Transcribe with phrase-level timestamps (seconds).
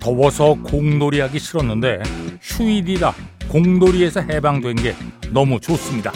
[0.00, 2.00] 더워서 공놀이 하기 싫었는데
[2.40, 3.14] 휴일이라
[3.48, 4.96] 공놀이에서 해방된 게
[5.30, 6.12] 너무 좋습니다.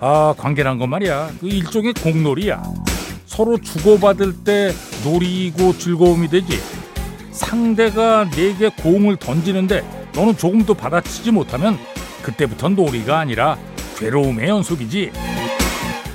[0.00, 1.30] 아, 관계란 건 말이야.
[1.40, 2.62] 그 일종의 공놀이야.
[3.26, 4.72] 서로 주고받을 때
[5.04, 6.58] 놀이고 즐거움이 되지.
[7.32, 9.82] 상대가 내게 공을 던지는데
[10.14, 11.78] 너는 조금도 받아치지 못하면
[12.22, 13.58] 그때부터 놀이가 아니라
[13.98, 15.10] 괴로움의 연속이지.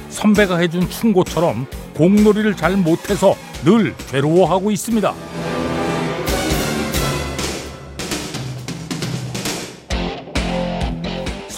[0.09, 5.13] 선배가 해준 충고처럼 공놀이를 잘 못해서 늘 괴로워하고 있습니다.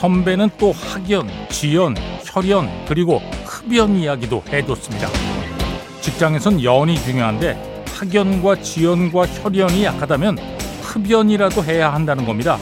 [0.01, 5.07] 선배는 또 학연, 지연, 혈연, 그리고 흡연 이야기도 해줬습니다.
[6.01, 10.39] 직장에선 연이 중요한데 학연과 지연과 혈연이 약하다면
[10.81, 12.57] 흡연이라도 해야 한다는 겁니다.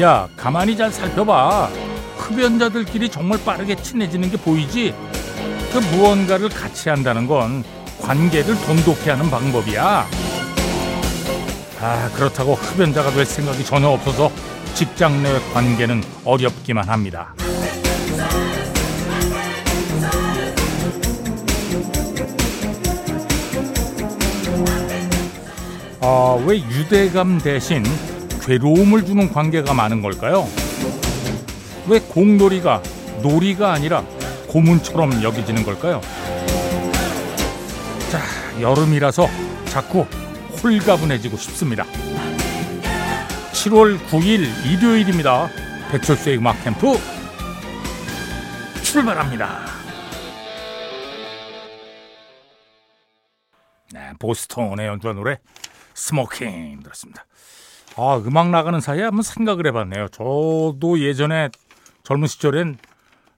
[0.00, 1.70] 야, 가만히 잘 살펴봐.
[2.18, 4.94] 흡연자들끼리 정말 빠르게 친해지는 게 보이지?
[5.72, 7.64] 그 무언가를 같이 한다는 건
[8.00, 10.06] 관계를 돈독히 하는 방법이야.
[11.80, 14.30] 아, 그렇다고 흡연자가 될 생각이 전혀 없어서
[14.78, 17.34] 직장 내 관계는 어렵기만 합니다.
[26.00, 27.82] 아, 왜 유대감 대신
[28.40, 30.46] 괴로움을 주는 관계가 많은 걸까요?
[31.88, 32.80] 왜 공놀이가
[33.20, 34.04] 놀이가 아니라
[34.46, 36.00] 고문처럼 여겨지는 걸까요?
[38.12, 38.20] 자,
[38.60, 39.26] 여름이라서
[39.64, 40.06] 자꾸
[40.62, 41.84] 홀가분해지고 싶습니다.
[43.68, 45.48] 7월 9일 일요일입니다.
[45.90, 46.94] 배철수의 음악 캠프
[48.82, 49.66] 출발합니다.
[53.92, 55.38] 네, 보스턴의 연주한 노래
[55.94, 57.26] Smokin' 들었습니다.
[57.96, 60.08] 아, 음악 나가는 사이에 한번 생각을 해봤네요.
[60.08, 61.50] 저도 예전에
[62.04, 62.78] 젊은 시절엔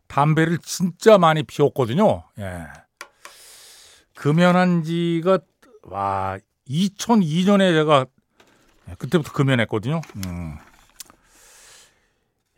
[0.06, 2.24] 담배를 진짜 많이 피웠거든요.
[2.38, 2.66] 예.
[4.14, 5.38] 금연한 지가,
[5.82, 8.19] 와, 2002년에 제가 예,
[8.98, 10.00] 그때부터 금연했거든요.
[10.26, 10.58] 음.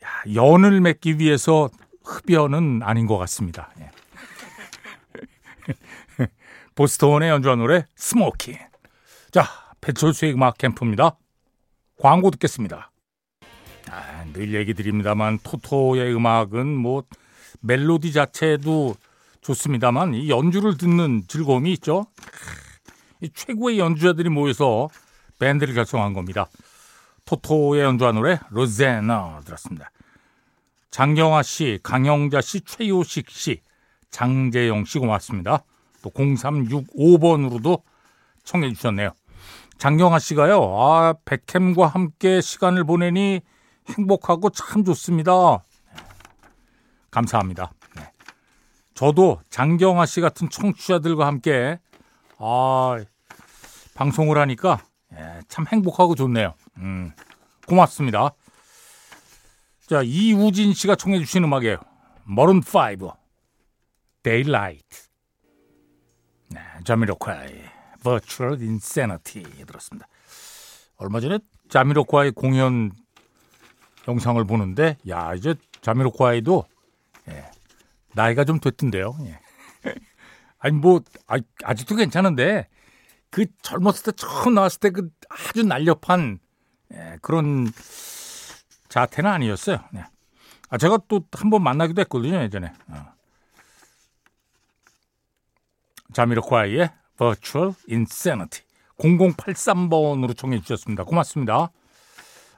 [0.05, 1.71] 야, 연을 맺기 위해서
[2.05, 3.71] 흡연은 아닌 것 같습니다.
[3.81, 3.91] 예.
[6.75, 8.59] 보스턴의 연주한 노래 Smokin'.
[9.31, 9.47] 자,
[9.81, 11.17] 배철수의 음악 캠프입니다.
[11.99, 12.91] 광고 듣겠습니다.
[13.91, 17.05] 아, 늘 얘기 드립니다만 토토의 음악은 뭐
[17.61, 18.97] 멜로디 자체도
[19.41, 22.07] 좋습니다만 이 연주를 듣는 즐거움이 있죠.
[23.21, 24.89] 이 최고의 연주자들이 모여서
[25.43, 26.49] 밴드를 결성한 겁니다.
[27.25, 29.91] 토토의 연주한 노래 Rosanna 들었습니다.
[30.91, 33.61] 장경화 씨, 강영자 씨, 최효식 씨,
[34.11, 35.65] 장재영 씨 고맙습니다.
[36.03, 37.83] 또 0365번으로도
[38.45, 39.11] 청해 주셨네요.
[39.79, 40.61] 장경화 씨가요.
[40.79, 43.41] 아, 백햄과 함께 시간을 보내니
[43.89, 45.59] 행복하고 참 좋습니다.
[47.11, 47.73] 감사합니다.
[47.97, 48.13] 네.
[48.95, 51.81] 저도 장경화 씨 같은 청취자들과 함께
[52.39, 52.97] 아,
[53.95, 54.81] 방송을 하니까
[55.15, 56.55] 예, 참 행복하고 좋네요.
[56.79, 57.13] 음,
[57.67, 58.31] 고맙습니다.
[59.87, 61.79] 자, 이우진 씨가 청해 주신 음악이에요.
[62.25, 63.13] 머른 5,
[64.23, 65.09] Daylight.
[66.51, 67.61] 네, 자미로콰이,
[68.03, 70.07] Virtual Insanity 들었습니다.
[70.97, 72.93] 얼마 전에 자미로콰이 공연
[74.07, 76.65] 영상을 보는데, 야, 이제 자미로콰이도
[77.29, 77.51] 예,
[78.15, 79.17] 나이가 좀 됐던데요.
[79.27, 79.39] 예.
[80.59, 82.69] 아니 뭐 아, 아직도 괜찮은데
[83.33, 86.39] 그 젊었을 때 처음 나왔을 때 그 아주 날렵한
[86.95, 87.73] 예, 그런
[88.89, 89.79] 자태는 아니었어요.
[89.93, 90.05] 네.
[90.69, 92.73] 아 제가 또 한 번 만나기도 했거든요 예전에.
[92.89, 93.13] 어.
[96.13, 98.65] 자미로콰이의 Virtual Insanity
[98.99, 101.05] 0083번으로 청해 주셨습니다.
[101.05, 101.71] 고맙습니다.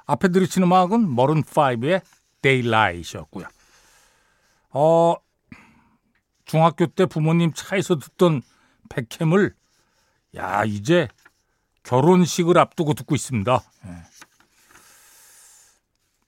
[0.06, 2.02] 앞에 들으신 음악은 머른 5의
[2.43, 3.46] Daylight이었고요.
[4.70, 5.14] 어,
[6.44, 8.43] 중학교 때 부모님 차에서 듣던
[8.90, 9.54] 백햄을
[10.36, 11.08] 야 이제
[11.84, 13.60] 결혼식을 앞두고 듣고 있습니다.
[13.86, 13.90] 예.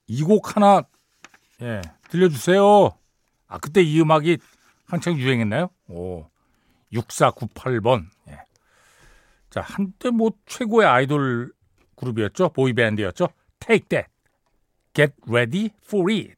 [0.07, 0.83] 이곡 하나
[1.61, 2.91] 예, 들려주세요.
[3.47, 4.37] 아 그때 이 음악이
[4.85, 5.69] 한창 유행했나요?
[5.89, 6.25] 오
[6.93, 8.05] 6498번.
[8.29, 8.37] 예.
[9.49, 11.51] 자 한때 뭐 최고의 아이돌
[11.95, 12.49] 그룹이었죠.
[12.49, 13.27] 보이밴드였죠.
[13.59, 14.09] Take That,
[14.93, 16.35] Get Ready for It.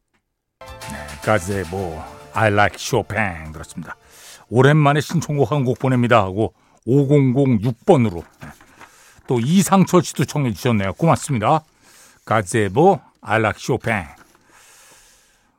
[0.59, 2.01] 네, 가제보
[2.33, 3.95] I Like Chopin 들었습니다.
[4.49, 6.53] 오랜만에 신청곡 한 곡 보냅니다 하고
[6.89, 8.23] 5006번으로
[9.27, 10.93] 또 이상철 씨도 청해 주셨네요.
[10.93, 11.63] 고맙습니다.
[12.25, 14.05] 가제보 Like Chopin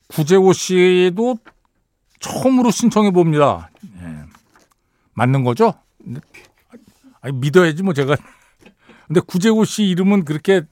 [0.08, 1.36] 구재호 씨도
[2.18, 3.70] 처음으로 신청해 봅니다.
[4.00, 4.24] 예.
[5.14, 5.74] 맞는 거죠?
[7.20, 8.16] 아니, 믿어야지 뭐 제가.
[9.06, 10.62] 근데 구재호 씨 이름은 그렇게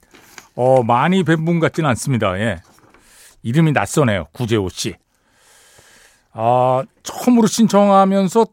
[0.55, 2.37] 어, 많이 뵌 분 같지는 않습니다.
[2.39, 2.61] 예.
[3.43, 4.27] 이름이 낯서네요.
[4.33, 4.95] 구재호 씨.
[6.33, 8.45] 아, 처음으로 신청하면서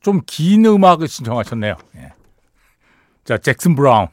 [0.00, 1.76] 좀 긴 음악을 신청하셨네요.
[1.96, 2.12] 예.
[3.24, 4.08] 자, 잭슨 브라운.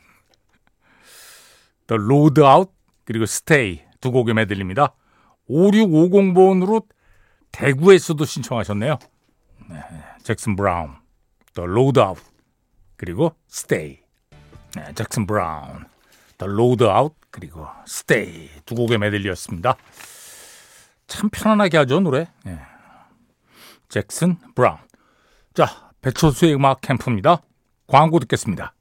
[1.87, 2.71] The Road Out
[3.05, 4.93] 그리고 Stay 두 곡의 메들리입니다.
[5.49, 6.85] 5650번으로
[7.51, 8.99] 대구에서도 신청하셨네요.
[9.69, 9.81] 네,
[10.23, 10.95] 잭슨 브라운,
[11.53, 12.21] The Road Out
[12.97, 14.01] 그리고 Stay.
[14.75, 15.85] 네, 잭슨 브라운,
[16.37, 19.77] The Load Out 그리고 Stay 두 곡의 메들리였습니다.
[21.07, 22.27] 참 편안하게 하죠 노래.
[22.43, 22.59] 네.
[23.87, 24.77] 잭슨 브라운.
[25.57, 27.41] 자, 배철수의 음악 캠프입니다.
[27.87, 28.75] 광고 듣겠습니다.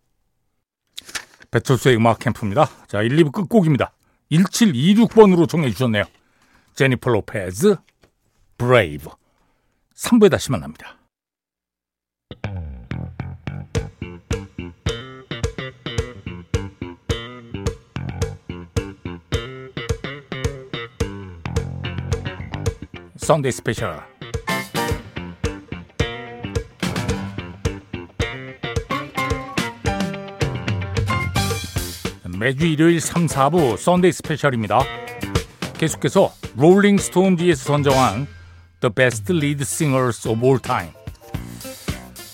[1.51, 2.69] 배철수의 음악 캠프입니다.
[2.87, 3.95] 자, 1, 2부 끝곡입니다.
[4.31, 6.05] 1726번으로 정해 주셨네요.
[6.75, 7.77] 제니퍼 로페즈,
[8.59, 9.09] Brave.
[9.95, 10.99] 3부에 다시 만납니다.
[23.17, 24.16] 썬데이 스페셜
[32.39, 34.81] 매주 일요일 3, 4부 썬데이 스페셜입니다.
[35.79, 38.27] 계속해서 롤링 스톤즈에서 선정한
[38.81, 40.93] The Best Lead Singers of All Time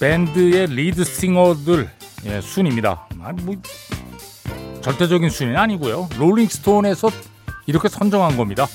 [0.01, 1.89] 밴드의 리드 싱어들
[2.25, 3.07] 예, 순위입니다.
[3.21, 3.55] 아, 뭐,
[4.81, 6.09] 절대적인 순위는 아니고요.
[6.19, 7.09] 롤링 스톤에서
[7.67, 8.67] 이렇게 선정한 겁니다.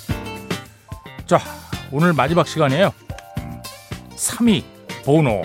[1.26, 1.40] 자,
[1.92, 2.94] 오늘 마지막 시간이에요.
[4.16, 4.64] 3위
[5.04, 5.44] 보노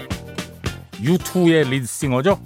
[1.00, 2.40] U2의 리드 싱어죠.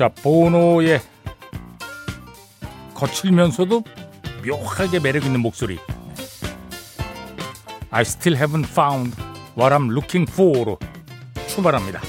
[0.00, 0.98] 자, 보노의
[2.94, 3.84] 거칠면서도
[4.46, 5.78] 묘하게 매력 있는 목소리.
[7.90, 9.14] I still haven't found
[9.58, 10.78] what I'm looking for로
[11.48, 12.00] 출발합니다.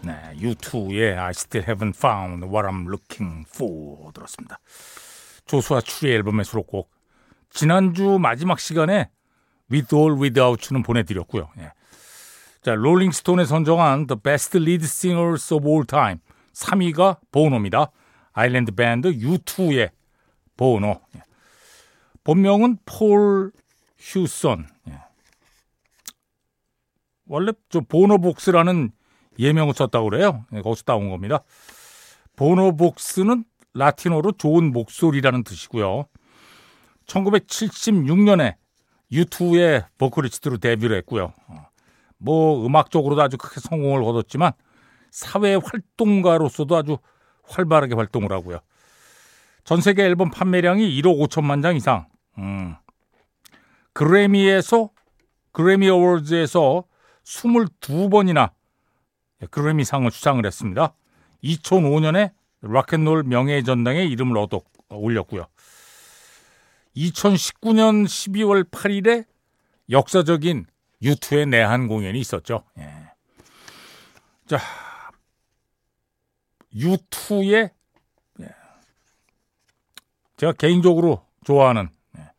[0.00, 4.58] 네, U2의 I still haven't found what I'm looking for 들었습니다.
[5.44, 6.90] 조수아 추리 앨범의 수록곡.
[7.50, 9.08] 지난주 마지막 시간에
[9.70, 11.52] With or Without는 보내드렸고요.
[11.58, 11.70] 예.
[12.66, 16.18] 자, 롤링스톤에 선정한 The Best Lead Singers of All Time
[16.52, 17.92] 3위가 보노입니다.
[18.32, 19.90] 아일랜드 밴드 U2의
[20.56, 21.00] 보노.
[21.14, 21.22] 예.
[22.24, 23.52] 본명은 폴
[24.00, 24.66] 휴선.
[24.88, 24.98] 예.
[27.28, 28.90] 원래 저 보노복스라는
[29.38, 30.44] 예명을 썼다고 그래요.
[30.52, 31.44] 예, 거기서 따온 겁니다.
[32.34, 36.06] 보노복스는 라틴어로 좋은 목소리라는 뜻이고요.
[37.06, 38.56] 1976년에
[39.12, 41.32] U2의 보컬리스트로 데뷔를 했고요.
[42.18, 44.52] 어, 뭐 음악적으로도 아주 크게 성공을 거뒀지만
[45.10, 46.98] 사회 활동가로서도 아주
[47.44, 48.58] 활발하게 활동을 하고요.
[49.64, 52.06] 전 세계 앨범 판매량이 1억 5천만 장 이상.
[52.38, 52.74] 음.
[53.92, 54.90] 그래미에서
[55.52, 56.84] 그래미 어워즈에서
[57.24, 58.52] 22번이나
[59.50, 60.94] 그래미상을 수상을 했습니다.
[61.42, 65.46] 2005년에 락앤롤 명예의 전당에 이름을 얻어 올렸고요.
[66.96, 69.24] 2019년 12월 8일에
[69.90, 70.66] 역사적인
[71.02, 72.64] 유투의 내한 공연이 있었죠.
[72.78, 72.90] 예.
[74.46, 74.58] 자,
[76.74, 77.70] 유투의
[78.40, 78.48] 예.
[80.36, 81.88] 제가 개인적으로 좋아하는
[82.18, 82.30] 예.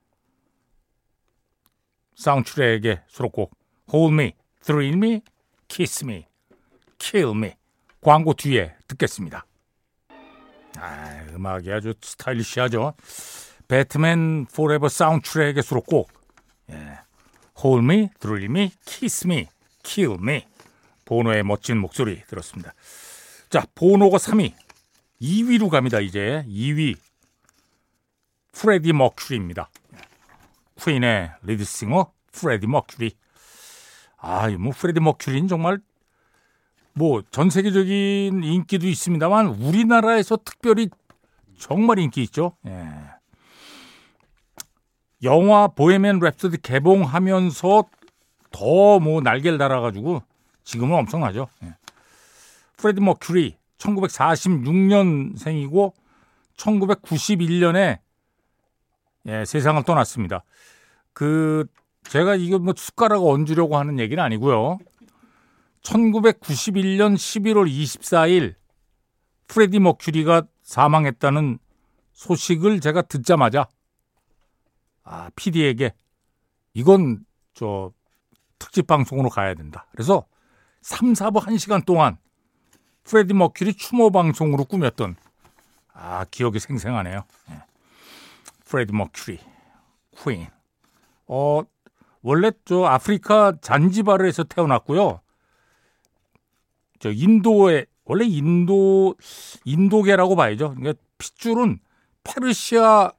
[2.16, 3.56] 사운드트랙의 수록곡
[3.94, 5.22] Hold Me, Thrill Me,
[5.68, 6.26] Kiss Me,
[6.98, 7.54] Kill Me
[8.02, 9.46] 광고 뒤에 듣겠습니다.
[10.78, 12.94] 아, 음악이 아주 스타일리시하죠.
[13.68, 16.12] 배트맨 Forever 사운드트랙의 수록곡
[16.72, 17.07] 예.
[17.64, 19.48] Hold Me, Thrill Me, Kiss Me,
[19.84, 20.46] Kill Me
[21.06, 22.74] 보노의 멋진 목소리 들었습니다.
[23.50, 24.54] 자, 보노가 3위.
[25.22, 26.46] 2위로 갑니다, 이제.
[26.48, 26.96] 2위.
[28.52, 29.70] 프레디 머큐리입니다.
[30.80, 33.12] 퀸의 리드싱어 프레디 머큐리.
[34.18, 35.80] 아, 뭐 프레디 머큐리는 정말
[36.94, 40.90] 뭐 전 세계적인 인기도 있습니다만 우리나라에서 특별히
[41.60, 42.58] 정말 인기 있죠.
[42.66, 42.90] 예.
[45.24, 47.84] 영화 Bohemian Rhapsody 개봉하면서
[48.52, 50.22] 더 뭐 날개를 달아가지고
[50.64, 51.48] 지금은 엄청나죠.
[51.64, 51.74] 예.
[52.78, 55.94] 프레디 머큐리 1946년생이고
[56.58, 58.00] 1991년에
[59.28, 60.44] 예, 세상을 떠났습니다.
[61.14, 61.66] 그
[62.10, 64.78] 제가 이거 뭐 숟가락 얹으려고 하는 얘기는 아니고요.
[65.84, 68.56] 1991년 11월 24일
[69.48, 71.60] 프레디 머큐리가 사망했다는
[72.14, 73.68] 소식을 제가 듣자마자
[75.10, 75.94] 아, PD에게
[76.74, 77.92] 이건 저
[78.60, 79.88] 특집 방송으로 가야 된다.
[79.92, 80.26] 그래서
[80.82, 82.18] 3, 4부 1시간 동안
[83.04, 85.16] 프레디 머큐리 추모 방송으로 꾸몄던
[85.94, 87.24] 아, 기억이 생생하네요.
[87.50, 87.64] 네.
[88.66, 89.40] 프레디 머큐리,
[90.18, 90.48] 퀸.
[91.28, 91.62] 어,
[92.22, 95.22] 원래 저 아프리카 잔지바르에서 태어났고요.
[97.00, 99.16] 저 인도에 원래 인도
[99.64, 100.76] 인도계라고 봐야죠.
[100.76, 101.80] 그러니까 핏줄은
[102.24, 103.12] 페르시아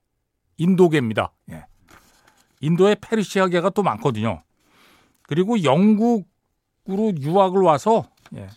[0.58, 1.32] 인도계입니다.
[1.50, 1.64] 예.
[2.60, 4.42] 인도에 페르시아계가 또 많거든요.
[5.22, 8.48] 그리고 영국으로 유학을 와서 예.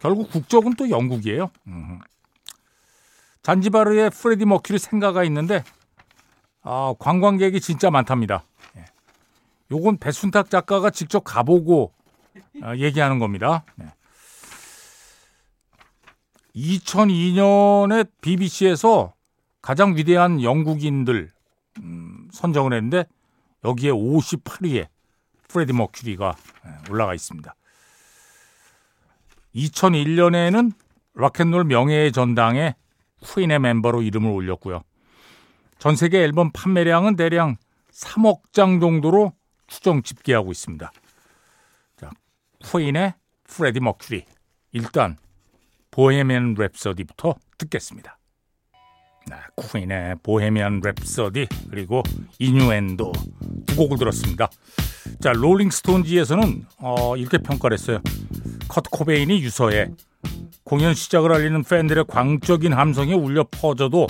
[0.00, 1.50] 결국 국적은 또 영국이에요.
[1.68, 2.00] 음.
[3.42, 5.64] 잔지바르에 프레디 머큐리 생가가 있는데
[6.62, 8.44] 아, 관광객이 진짜 많답니다.
[8.76, 8.84] 예.
[9.70, 11.92] 요건 배순탁 작가가 직접 가보고
[12.62, 13.64] 아, 얘기하는 겁니다.
[13.80, 13.92] 예.
[16.54, 19.14] 2002년에 BBC에서
[19.60, 21.31] 가장 위대한 영국인들 음,
[22.32, 23.04] 선정을 했는데
[23.64, 24.88] 여기에 58위에
[25.48, 26.34] 프레디 머큐리가
[26.66, 27.54] 예, 올라가 있습니다.
[29.54, 30.72] 2001년에는
[31.14, 32.74] 락앤롤 명예의 전당에
[33.22, 34.82] 퀸의 멤버로 이름을 올렸고요.
[35.78, 37.56] 전 세계 앨범 판매량은 대략
[37.92, 39.32] 3억 장 정도로
[39.66, 40.90] 추정 집계하고 있습니다.
[41.96, 42.10] 자,
[42.60, 44.24] 퀸의 프레디 머큐리.
[44.72, 45.18] 일단
[45.90, 48.18] Bohemian Rhapsody부터 듣겠습니다.
[49.28, 49.36] 네,
[49.80, 52.02] 퀸의 Bohemian Rhapsody 그리고
[52.38, 53.12] Innuendo
[53.66, 54.48] 두 곡을 들었습니다.
[55.20, 58.00] 자, 롤링스톤지에서는 어, 이렇게 평가를 했어요.
[58.68, 59.88] 커트 코베인이 유서에
[60.64, 64.06] 공연 시작을 알리는 팬들의 광적인 함성이 울려 퍼져도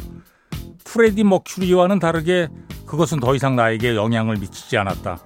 [0.84, 2.48] 프레디 머큐리와는 다르게
[2.86, 5.18] 그것은 더 이상 나에게 영향을 미치지 않았다.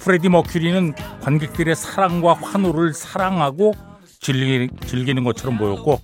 [0.00, 3.72] 프레디 머큐리는 관객들의 사랑과 환호를 사랑하고
[4.20, 6.00] 즐기, 즐기는 것처럼 보였고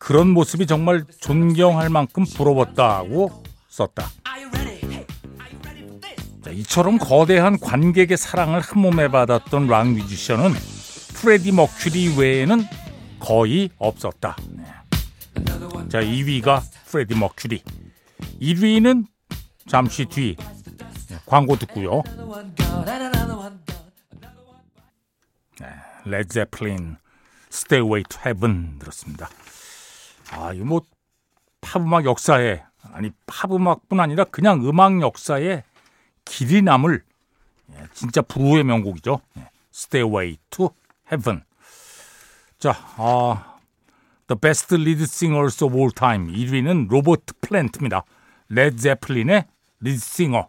[0.00, 4.10] 그런 모습이 정말 존경할 만큼 부러웠다고 썼다.
[6.42, 10.52] 자, 이처럼 거대한 관객의 사랑을 한 몸에 받았던 락 뮤지션은
[11.14, 12.64] 프레디 머큐리 외에는
[13.20, 14.36] 거의 없었다.
[14.48, 14.64] 네.
[15.90, 17.62] 자, 2위가 프레디 머큐리.
[18.40, 19.06] 1위는
[19.68, 20.34] 잠시 뒤
[21.26, 22.02] 광고 듣고요.
[25.60, 25.66] 네,
[26.06, 26.96] 레드 제플린
[27.52, 29.28] Stairway to Heaven 들었습니다.
[30.30, 30.82] 아, 이거 뭐
[31.60, 35.64] 팝음악 역사에 아니 팝음악뿐 아니라 그냥 음악 역사에
[36.24, 37.02] 길이 남을
[37.72, 39.20] 예, 진짜 불후의 명곡이죠.
[39.72, 40.70] Stairway to
[41.10, 41.42] Heaven.
[42.58, 43.56] 자, 아,
[44.26, 48.04] The Best Lead Singers of All Time 1위는 로버트 플랜트입니다.
[48.48, 49.46] 레드 제플린의
[49.80, 50.48] 리드 싱어.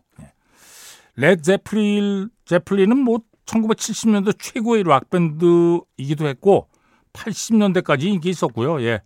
[1.15, 6.67] 레드 제플린 제플린은 뭐 1970년대 최고의 락 밴드이기도 했고
[7.13, 8.81] 80년대까지 인기 있었고요.
[8.83, 9.01] 예.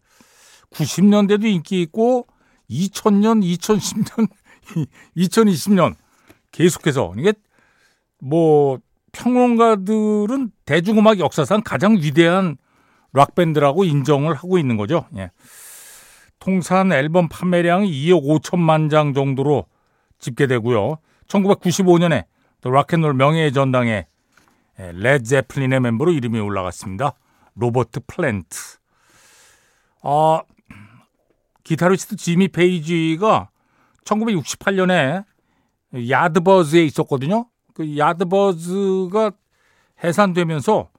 [0.75, 2.27] 90년대도 인기 있고
[2.69, 4.29] 2000년, 2010년,
[5.17, 5.95] 2020년
[6.51, 7.33] 계속해서 이게
[8.19, 8.79] 뭐
[9.11, 12.57] 평론가들은 대중음악 역사상 가장 위대한
[13.13, 15.05] 락 밴드라고 인정을 하고 있는 거죠.
[15.15, 15.31] 예.
[16.39, 19.65] 통산 앨범 판매량이 2억 5천만 장 정도로
[20.19, 20.97] 집계되고요.
[21.27, 22.25] 1995년에
[22.61, 24.07] 또 락앤롤 명예의 전당에
[24.77, 27.13] 레드 제플린의 멤버로 이름이 올라갔습니다.
[27.55, 28.57] 로버트 플랜트.
[30.01, 30.41] 아,
[31.65, 33.49] 기타리스트 지미 페이지가
[34.05, 35.25] 1968년에
[36.09, 37.47] 야드버즈에 있었거든요.
[37.73, 39.31] 그 야드버즈가
[40.03, 40.89] 해산되면서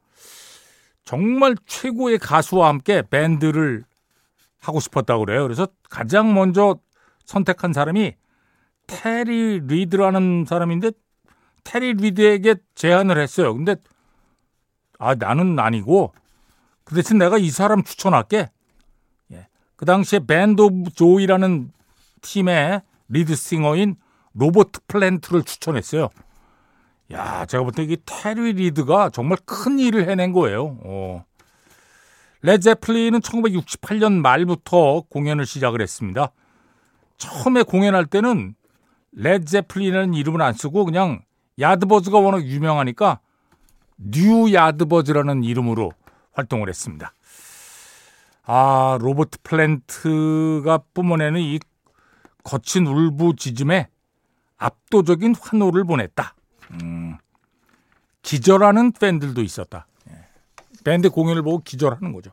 [1.04, 3.85] 정말 최고의 가수와 함께 밴드를
[4.58, 5.44] 하고 싶었다고 그래요.
[5.44, 6.76] 그래서 가장 먼저
[7.25, 8.14] 선택한 사람이
[8.88, 10.90] 테리 리드라는 사람인데
[11.62, 13.54] 테리 리드에게 제안을 했어요.
[13.54, 13.76] 근데
[14.99, 16.12] 아 나는 아니고
[16.85, 18.50] 그 대신 내가 이 사람 추천할게.
[19.76, 19.78] 예.
[19.78, 21.71] 그 당시에 밴드 오브 조이라는
[22.23, 23.97] 팀의 리드 싱어인
[24.35, 26.09] 로버트 플랜트를 추천했어요.
[27.12, 30.78] 야, 제가 볼 때 이 테리 리드가 정말 큰 일을 해낸 거예요.
[30.85, 31.25] 어.
[32.43, 36.30] 레드 제플린은 1968년 말부터 공연을 시작을 했습니다.
[37.16, 38.54] 처음에 공연할 때는
[39.12, 41.23] 레드 제플린이라는 이름을 안 쓰고 그냥
[41.59, 43.21] 야드버즈가 워낙 유명하니까
[43.99, 45.92] 뉴 야드버즈라는 이름으로
[46.33, 47.12] 활동을 했습니다.
[48.49, 51.59] 아, 로버트 플랜트가 뿜어내는 이
[52.45, 53.88] 거친 울부짖음에
[54.57, 56.35] 압도적인 환호를 보냈다.
[56.81, 57.17] 음,
[58.23, 59.87] 기절하는 팬들도 있었다.
[60.11, 60.29] 예.
[60.85, 62.31] 밴드 공연을 보고 기절하는 거죠.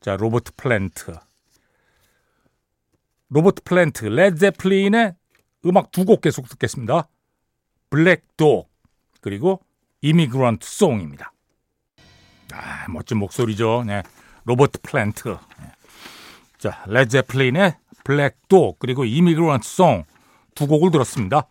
[0.00, 1.12] 자, 로버트 플랜트.
[3.28, 5.14] 로버트 플랜트, 레드제플린의
[5.66, 7.08] 음악 두 곡 계속 듣겠습니다.
[7.90, 8.66] Black Dog
[9.20, 9.60] 그리고
[10.00, 11.32] Immigrant Song입니다.
[12.52, 13.84] 아, 멋진 목소리죠.
[13.86, 14.02] 네.
[14.44, 15.28] 로버트 플랜트.
[15.28, 15.66] 네.
[16.58, 21.46] 자, 레드제플린의 Black Dog 그리고 Immigrant Song 두 곡을 들었습니다.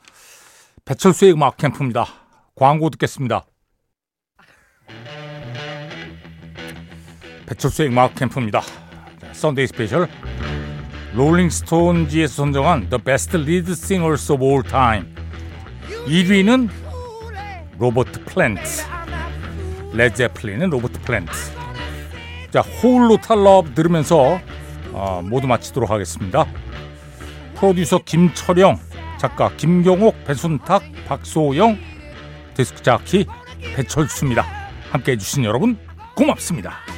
[0.85, 2.05] 배철수의 음악 캠프입니다.
[2.55, 3.45] 광고 듣겠습니다.
[7.45, 8.61] 배철수의 음악 캠프입니다.
[9.33, 10.07] Sunday Special
[11.13, 15.13] 롤링스톤지에서 선정한 The Best Lead Singers of All Time
[16.05, 16.69] 1위는
[17.77, 18.61] 로버트 플랜트
[19.93, 21.31] 레드제플린의 로버트 플랜트
[22.51, 24.39] 자 Whole Lotta Love 들으면서
[24.93, 26.45] 어, 모두 마치도록 하겠습니다
[27.55, 28.77] 프로듀서 김철영
[29.21, 31.77] 작가 김경옥, 배순탁, 박소영,
[32.55, 33.27] 디스크 자키
[33.75, 34.43] 배철수입니다.
[34.89, 35.77] 함께 해 주신 여러분
[36.15, 36.90] 고맙습니다.